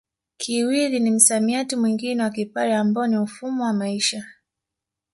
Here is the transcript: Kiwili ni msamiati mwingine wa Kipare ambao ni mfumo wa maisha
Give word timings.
Kiwili 0.37 0.99
ni 0.99 1.11
msamiati 1.11 1.75
mwingine 1.75 2.23
wa 2.23 2.29
Kipare 2.29 2.75
ambao 2.75 3.07
ni 3.07 3.17
mfumo 3.17 3.63
wa 3.63 3.73
maisha 3.73 4.25